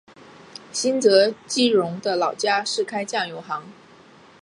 [0.71, 3.67] 新泽基荣的老家是开酱油行。